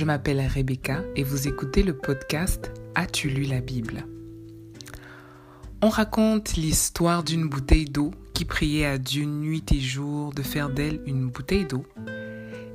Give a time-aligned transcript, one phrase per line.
[0.00, 4.06] je m'appelle Rebecca et vous écoutez le podcast As-tu lu la Bible?
[5.82, 10.70] On raconte l'histoire d'une bouteille d'eau qui priait à Dieu nuit et jour de faire
[10.70, 11.84] d'elle une bouteille d'eau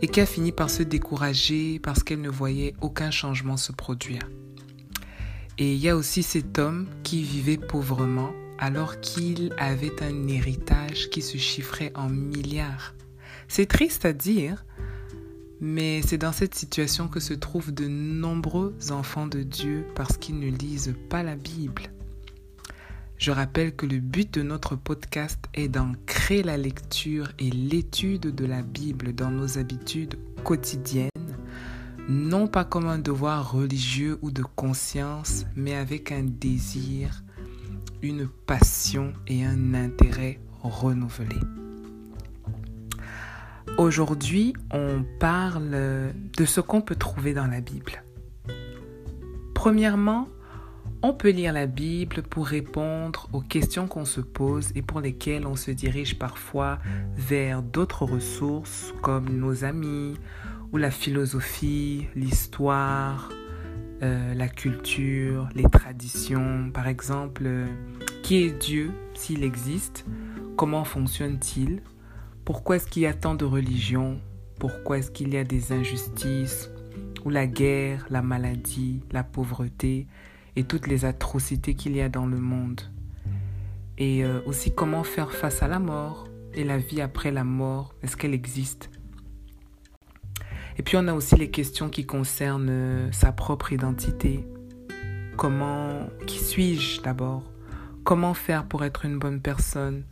[0.04, 4.30] et qui a fini par se décourager parce qu'elle ne voyait aucun changement se produire.
[5.57, 11.09] Et il y a aussi cet homme qui vivait pauvrement alors qu'il avait un héritage
[11.09, 12.94] qui se chiffrait en milliards.
[13.48, 14.64] C'est triste à dire,
[15.62, 20.40] mais c'est dans cette situation que se trouvent de nombreux enfants de Dieu parce qu'ils
[20.40, 21.84] ne lisent pas la Bible.
[23.18, 28.45] Je rappelle que le but de notre podcast est d'ancrer la lecture et l'étude de
[28.45, 31.09] la Bible dans nos habitudes quotidiennes,
[32.09, 37.23] non pas comme un devoir religieux ou de conscience, mais avec un désir,
[38.02, 41.40] une passion et un intérêt renouvelés.
[43.78, 48.04] Aujourd'hui, on parle de ce qu'on peut trouver dans la Bible.
[49.54, 50.30] Premièrement,
[51.02, 55.45] on peut lire la Bible pour répondre aux questions qu'on se pose et pour lesquelles
[55.45, 56.80] on se dirige parfois
[57.17, 60.16] vers d'autres ressources comme nos amis
[60.72, 63.30] ou la philosophie, l'histoire,
[64.04, 66.72] euh, la culture, les traditions.
[66.73, 67.67] Par exemple, euh,
[68.23, 70.06] qui est Dieu s'il existe?
[70.56, 71.82] Comment fonctionne-t-il?
[72.46, 74.20] Pourquoi est-ce qu'il y a tant de religions?
[74.60, 76.70] Pourquoi est-ce qu'il y a des injustices?
[77.26, 80.06] Ou la guerre, la maladie, la pauvreté
[80.56, 82.82] et toutes les atrocités qu'il y a dans le monde?
[83.98, 87.96] Et euh, aussi comment faire face à la mort et la vie après la mort,
[88.04, 88.92] est-ce qu'elle existe?
[90.78, 94.46] Et puis on a aussi les questions qui concernent euh, sa propre identité.
[95.36, 97.44] Comment, qui suis-je d'abord?
[98.04, 100.04] Comment faire pour être une bonne personne?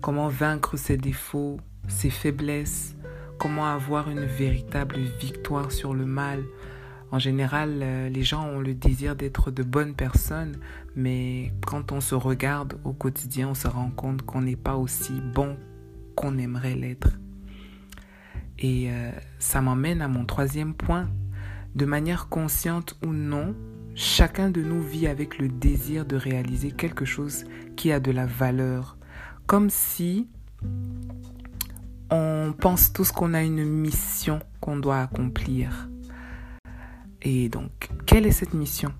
[0.00, 1.58] Comment vaincre ses défauts,
[1.88, 2.96] ses faiblesses,
[3.38, 6.42] comment avoir une véritable victoire sur le mal?
[7.12, 10.56] En général, euh, les gens ont le désir d'être de bonnes personnes,
[10.96, 15.12] mais quand on se regarde au quotidien, on se rend compte qu'on n'est pas aussi
[15.34, 15.56] bon
[16.16, 17.18] qu'on aimerait l'être.
[18.58, 21.08] Et euh, ça m'emmène à mon troisième point.
[21.74, 23.54] De manière consciente ou non,
[23.94, 27.44] chacun de nous vit avec le désir de réaliser quelque chose
[27.76, 28.96] qui a de la valeur,
[29.46, 30.28] comme si
[32.10, 35.88] on pense tous qu'on a une mission qu'on doit accomplir.
[37.22, 38.92] Et donc, quelle est cette mission?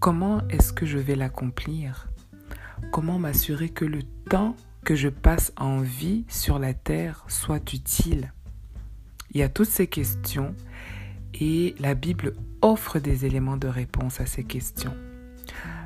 [0.00, 2.08] Comment est-ce que je vais l'accomplir?
[2.92, 8.32] Comment m'assurer que le temps que je passe en vie sur la terre soit utile?
[9.32, 10.54] Il y a toutes ces questions
[11.40, 14.94] et la Bible offre des éléments de réponse à ces questions.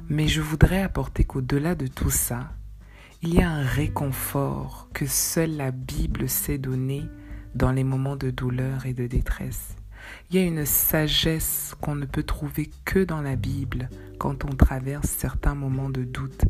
[0.09, 2.51] Mais je voudrais apporter qu'au-delà de tout ça,
[3.21, 7.03] il y a un réconfort que seule la Bible sait donner
[7.57, 9.75] dans les moments de douleur et de détresse.
[10.31, 14.55] Il y a une sagesse qu'on ne peut trouver que dans la Bible quand on
[14.55, 16.45] traverse certains moments de doute.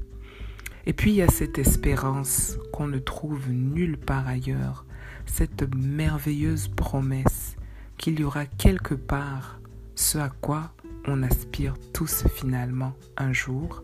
[0.85, 4.85] Et puis il y a cette espérance qu'on ne trouve nulle part ailleurs,
[5.25, 7.57] cette merveilleuse promesse
[7.97, 9.59] qu'il y aura quelque part
[9.95, 10.75] ce à quoi
[11.07, 13.83] on aspire tous finalement un jour,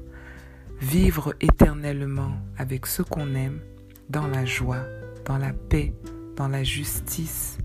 [0.84, 3.61] vivre éternellement avec ceux qu'on aime
[4.11, 4.84] dans la joie,
[5.25, 5.95] dans la paix,
[6.37, 7.56] dans la justice,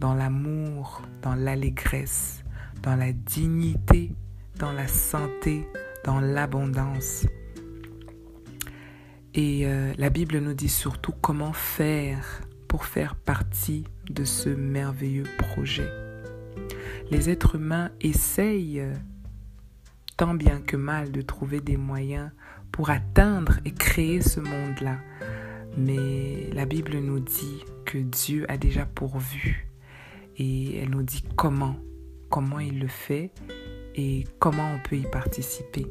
[0.00, 2.42] dans l'amour, dans l'allégresse,
[2.82, 4.10] dans la dignité,
[4.58, 5.68] dans la santé,
[6.04, 7.26] dans l'abondance.
[9.34, 15.28] Et euh, la Bible nous dit surtout comment faire pour faire partie de ce merveilleux
[15.38, 15.90] projet.
[17.12, 18.84] Les êtres humains essayent
[20.16, 22.30] tant bien que mal de trouver des moyens
[22.72, 24.98] pour atteindre et créer ce monde-là.
[25.76, 29.68] Mais la Bible nous dit que Dieu a déjà pourvu
[30.36, 31.76] et elle nous dit comment,
[32.30, 33.32] comment il le fait
[33.94, 35.86] et comment on peut y participer.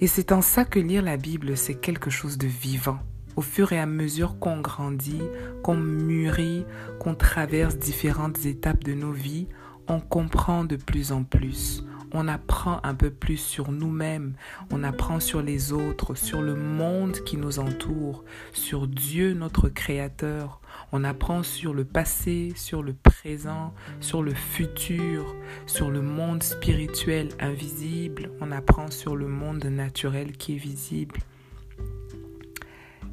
[0.00, 2.98] Et c'est en ça que lire la Bible, c'est quelque chose de vivant.
[3.36, 5.22] Au fur et à mesure qu'on grandit,
[5.62, 6.64] qu'on mûrit,
[6.98, 9.48] qu'on traverse différentes étapes de nos vies,
[9.88, 14.34] on comprend de plus en plus on apprend un peu plus sur nous-mêmes,
[14.70, 20.60] on apprend sur les autres, sur le monde qui nous entoure, sur Dieu notre Créateur.
[20.92, 25.34] On apprend sur le passé, sur le présent, sur le futur,
[25.66, 28.30] sur le monde spirituel invisible.
[28.40, 31.18] On apprend sur le monde naturel qui est visible.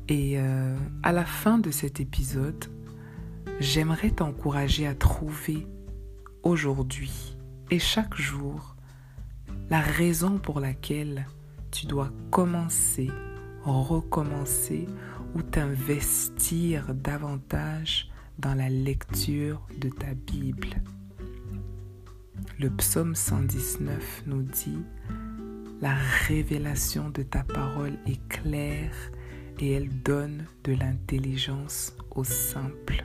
[0.07, 2.65] Et euh, à la fin de cet épisode,
[3.59, 5.67] j'aimerais t'encourager à trouver
[6.43, 7.35] aujourd'hui
[7.71, 8.74] et chaque jour
[9.69, 11.25] la raison pour laquelle
[11.71, 13.09] tu dois commencer,
[13.63, 14.87] recommencer
[15.33, 18.09] ou t'investir davantage
[18.39, 20.81] dans la lecture de ta Bible.
[22.59, 24.79] le psaume 119 nous dit,
[25.81, 25.95] La
[26.27, 28.93] révélation de ta parole est claire
[29.59, 33.03] et elle donne de l'intelligence aux simples.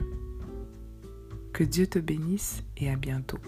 [1.53, 3.39] Que Dieu te bénisse et à bientôt.